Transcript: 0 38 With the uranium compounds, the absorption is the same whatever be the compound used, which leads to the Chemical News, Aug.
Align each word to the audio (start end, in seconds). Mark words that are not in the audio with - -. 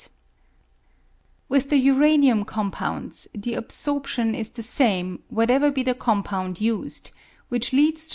0 0.01 0.07
38 1.49 1.49
With 1.49 1.69
the 1.69 1.77
uranium 1.77 2.43
compounds, 2.43 3.27
the 3.35 3.53
absorption 3.53 4.33
is 4.33 4.49
the 4.49 4.63
same 4.63 5.21
whatever 5.27 5.69
be 5.69 5.83
the 5.83 5.93
compound 5.93 6.59
used, 6.59 7.11
which 7.49 7.71
leads 7.71 7.71
to 7.71 7.75
the 7.75 7.75
Chemical 7.75 7.99
News, 7.99 8.09
Aug. 8.09 8.09